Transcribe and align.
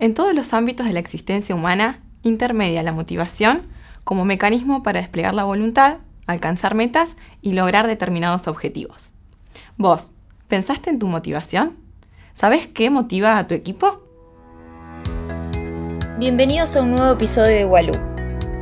En 0.00 0.14
todos 0.14 0.32
los 0.32 0.52
ámbitos 0.52 0.86
de 0.86 0.92
la 0.92 1.00
existencia 1.00 1.56
humana, 1.56 1.98
intermedia 2.22 2.84
la 2.84 2.92
motivación 2.92 3.62
como 4.04 4.24
mecanismo 4.24 4.84
para 4.84 5.00
desplegar 5.00 5.34
la 5.34 5.42
voluntad, 5.42 5.98
alcanzar 6.26 6.76
metas 6.76 7.16
y 7.42 7.54
lograr 7.54 7.88
determinados 7.88 8.46
objetivos. 8.46 9.10
Vos, 9.76 10.12
¿pensaste 10.46 10.90
en 10.90 11.00
tu 11.00 11.08
motivación? 11.08 11.76
¿Sabes 12.34 12.68
qué 12.68 12.90
motiva 12.90 13.38
a 13.38 13.48
tu 13.48 13.54
equipo? 13.54 14.04
Bienvenidos 16.16 16.76
a 16.76 16.82
un 16.82 16.92
nuevo 16.92 17.14
episodio 17.14 17.56
de 17.56 17.64
Walú, 17.64 17.94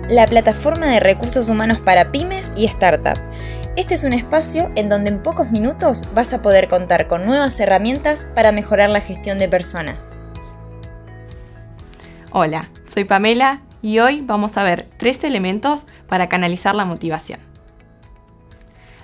la 0.08 0.26
plataforma 0.26 0.86
de 0.86 1.00
recursos 1.00 1.50
humanos 1.50 1.80
para 1.80 2.12
pymes 2.12 2.50
y 2.56 2.66
startups. 2.66 3.20
Este 3.76 3.92
es 3.92 4.04
un 4.04 4.14
espacio 4.14 4.70
en 4.74 4.88
donde 4.88 5.10
en 5.10 5.22
pocos 5.22 5.50
minutos 5.50 6.08
vas 6.14 6.32
a 6.32 6.40
poder 6.40 6.68
contar 6.68 7.08
con 7.08 7.26
nuevas 7.26 7.60
herramientas 7.60 8.26
para 8.34 8.52
mejorar 8.52 8.88
la 8.88 9.02
gestión 9.02 9.38
de 9.38 9.50
personas. 9.50 10.15
Hola, 12.38 12.68
soy 12.84 13.04
Pamela 13.04 13.62
y 13.80 13.98
hoy 14.00 14.20
vamos 14.20 14.58
a 14.58 14.62
ver 14.62 14.90
tres 14.98 15.24
elementos 15.24 15.86
para 16.06 16.28
canalizar 16.28 16.74
la 16.74 16.84
motivación. 16.84 17.40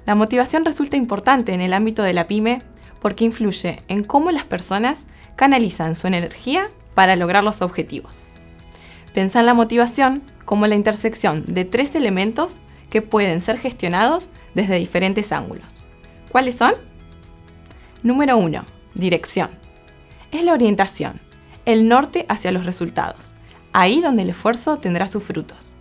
La 0.04 0.14
motivación 0.14 0.66
resulta 0.66 0.98
importante 0.98 1.54
en 1.54 1.62
el 1.62 1.72
ámbito 1.72 2.02
de 2.02 2.12
la 2.12 2.26
pyme 2.26 2.60
porque 3.00 3.24
influye 3.24 3.82
en 3.88 4.04
cómo 4.04 4.32
las 4.32 4.44
personas 4.44 5.06
canalizan 5.34 5.94
su 5.94 6.08
energía 6.08 6.68
para 6.92 7.16
lograr 7.16 7.42
los 7.42 7.62
objetivos. 7.62 8.26
Pensá 9.14 9.40
en 9.40 9.46
la 9.46 9.54
motivación 9.54 10.22
como 10.44 10.66
la 10.66 10.74
intersección 10.74 11.42
de 11.46 11.64
tres 11.64 11.94
elementos 11.94 12.58
que 12.90 13.00
pueden 13.00 13.40
ser 13.40 13.56
gestionados 13.56 14.28
desde 14.54 14.76
diferentes 14.76 15.32
ángulos. 15.32 15.82
¿Cuáles 16.30 16.56
son? 16.56 16.74
Número 18.02 18.36
1. 18.36 18.62
Dirección. 18.92 19.48
Es 20.32 20.44
la 20.44 20.52
orientación, 20.52 21.18
el 21.64 21.88
norte 21.88 22.26
hacia 22.28 22.52
los 22.52 22.66
resultados, 22.66 23.34
ahí 23.72 24.00
donde 24.00 24.22
el 24.22 24.30
esfuerzo 24.30 24.78
tendrá 24.78 25.06
sus 25.06 25.22
frutos. 25.22 25.74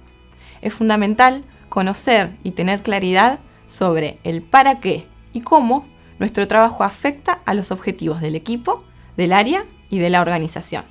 Es 0.62 0.74
fundamental 0.74 1.44
conocer 1.70 2.38
y 2.44 2.52
tener 2.52 2.84
claridad 2.84 3.40
sobre 3.68 4.20
el 4.24 4.42
para 4.42 4.80
qué 4.80 5.08
y 5.34 5.42
cómo 5.42 5.86
nuestro 6.20 6.48
trabajo 6.48 6.84
afecta 6.84 7.42
a 7.46 7.54
los 7.54 7.72
objetivos 7.72 8.22
del 8.22 8.36
equipo, 8.36 8.84
del 9.18 9.34
área 9.34 9.66
y 9.90 10.00
de 10.00 10.10
la 10.10 10.22
organización. 10.22 10.86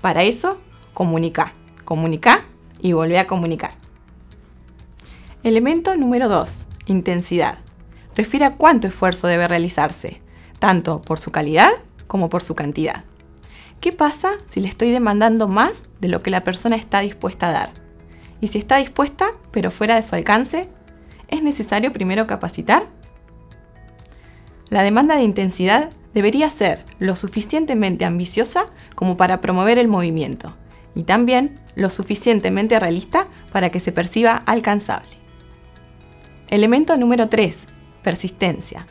Para 0.00 0.22
eso, 0.22 0.56
comunica, 0.94 1.52
comunica 1.84 2.42
y 2.80 2.92
volvé 2.92 3.18
a 3.18 3.26
comunicar. 3.26 3.72
Elemento 5.42 5.96
número 5.96 6.28
2. 6.28 6.68
Intensidad. 6.86 7.58
Refiere 8.14 8.44
a 8.44 8.56
cuánto 8.56 8.86
esfuerzo 8.86 9.26
debe 9.26 9.48
realizarse, 9.48 10.20
tanto 10.58 11.02
por 11.02 11.18
su 11.18 11.32
calidad 11.32 11.70
como 12.06 12.28
por 12.28 12.42
su 12.42 12.54
cantidad. 12.54 13.04
¿Qué 13.82 13.90
pasa 13.90 14.34
si 14.44 14.60
le 14.60 14.68
estoy 14.68 14.92
demandando 14.92 15.48
más 15.48 15.86
de 16.00 16.06
lo 16.06 16.22
que 16.22 16.30
la 16.30 16.44
persona 16.44 16.76
está 16.76 17.00
dispuesta 17.00 17.48
a 17.48 17.52
dar? 17.52 17.72
Y 18.40 18.46
si 18.46 18.58
está 18.58 18.76
dispuesta, 18.76 19.32
pero 19.50 19.72
fuera 19.72 19.96
de 19.96 20.04
su 20.04 20.14
alcance, 20.14 20.68
¿es 21.26 21.42
necesario 21.42 21.92
primero 21.92 22.28
capacitar? 22.28 22.86
La 24.68 24.84
demanda 24.84 25.16
de 25.16 25.24
intensidad 25.24 25.90
debería 26.14 26.48
ser 26.48 26.84
lo 27.00 27.16
suficientemente 27.16 28.04
ambiciosa 28.04 28.66
como 28.94 29.16
para 29.16 29.40
promover 29.40 29.78
el 29.78 29.88
movimiento 29.88 30.56
y 30.94 31.02
también 31.02 31.58
lo 31.74 31.90
suficientemente 31.90 32.78
realista 32.78 33.26
para 33.50 33.70
que 33.70 33.80
se 33.80 33.90
perciba 33.90 34.44
alcanzable. 34.46 35.10
Elemento 36.50 36.96
número 36.96 37.28
3. 37.28 37.66
Persistencia. 38.04 38.86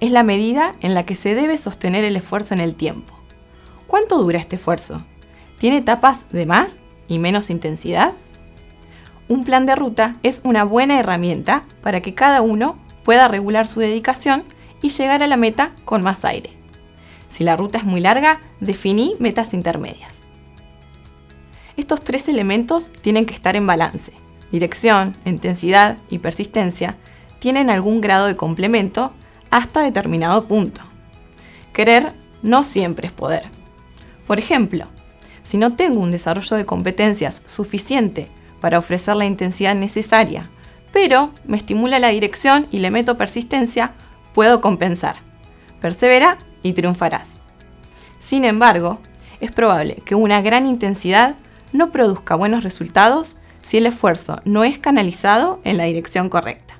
Es 0.00 0.10
la 0.10 0.22
medida 0.22 0.72
en 0.80 0.94
la 0.94 1.04
que 1.04 1.14
se 1.14 1.34
debe 1.34 1.58
sostener 1.58 2.04
el 2.04 2.16
esfuerzo 2.16 2.54
en 2.54 2.60
el 2.60 2.74
tiempo. 2.74 3.19
¿Cuánto 3.90 4.22
dura 4.22 4.38
este 4.38 4.54
esfuerzo? 4.54 5.02
¿Tiene 5.58 5.78
etapas 5.78 6.24
de 6.30 6.46
más 6.46 6.76
y 7.08 7.18
menos 7.18 7.50
intensidad? 7.50 8.12
Un 9.26 9.42
plan 9.42 9.66
de 9.66 9.74
ruta 9.74 10.14
es 10.22 10.42
una 10.44 10.62
buena 10.62 11.00
herramienta 11.00 11.64
para 11.82 12.00
que 12.00 12.14
cada 12.14 12.40
uno 12.40 12.78
pueda 13.02 13.26
regular 13.26 13.66
su 13.66 13.80
dedicación 13.80 14.44
y 14.80 14.90
llegar 14.90 15.24
a 15.24 15.26
la 15.26 15.36
meta 15.36 15.72
con 15.84 16.02
más 16.02 16.24
aire. 16.24 16.50
Si 17.28 17.42
la 17.42 17.56
ruta 17.56 17.78
es 17.78 17.84
muy 17.84 18.00
larga, 18.00 18.38
definí 18.60 19.16
metas 19.18 19.54
intermedias. 19.54 20.12
Estos 21.76 22.04
tres 22.04 22.28
elementos 22.28 22.92
tienen 22.92 23.26
que 23.26 23.34
estar 23.34 23.56
en 23.56 23.66
balance. 23.66 24.12
Dirección, 24.52 25.16
intensidad 25.24 25.98
y 26.08 26.18
persistencia 26.18 26.96
tienen 27.40 27.70
algún 27.70 28.00
grado 28.00 28.26
de 28.26 28.36
complemento 28.36 29.12
hasta 29.50 29.82
determinado 29.82 30.46
punto. 30.46 30.80
Querer 31.72 32.14
no 32.44 32.62
siempre 32.62 33.08
es 33.08 33.12
poder. 33.12 33.59
Por 34.30 34.38
ejemplo, 34.38 34.86
si 35.42 35.58
no 35.58 35.74
tengo 35.74 35.98
un 35.98 36.12
desarrollo 36.12 36.56
de 36.56 36.64
competencias 36.64 37.42
suficiente 37.46 38.28
para 38.60 38.78
ofrecer 38.78 39.16
la 39.16 39.24
intensidad 39.24 39.74
necesaria, 39.74 40.48
pero 40.92 41.34
me 41.44 41.56
estimula 41.56 41.98
la 41.98 42.10
dirección 42.10 42.68
y 42.70 42.78
le 42.78 42.92
meto 42.92 43.18
persistencia, 43.18 43.94
puedo 44.32 44.60
compensar. 44.60 45.16
Persevera 45.80 46.38
y 46.62 46.74
triunfarás. 46.74 47.28
Sin 48.20 48.44
embargo, 48.44 49.00
es 49.40 49.50
probable 49.50 49.96
que 50.04 50.14
una 50.14 50.42
gran 50.42 50.64
intensidad 50.64 51.34
no 51.72 51.90
produzca 51.90 52.36
buenos 52.36 52.62
resultados 52.62 53.34
si 53.62 53.78
el 53.78 53.86
esfuerzo 53.86 54.36
no 54.44 54.62
es 54.62 54.78
canalizado 54.78 55.60
en 55.64 55.76
la 55.76 55.86
dirección 55.86 56.28
correcta. 56.28 56.78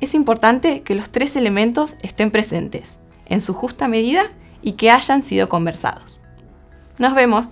Es 0.00 0.14
importante 0.14 0.82
que 0.82 0.94
los 0.94 1.10
tres 1.10 1.34
elementos 1.34 1.96
estén 2.02 2.30
presentes, 2.30 2.98
en 3.26 3.40
su 3.40 3.52
justa 3.52 3.88
medida 3.88 4.30
y 4.64 4.72
que 4.72 4.90
hayan 4.90 5.22
sido 5.22 5.48
conversados. 5.48 6.22
Nos 6.98 7.14
vemos. 7.14 7.48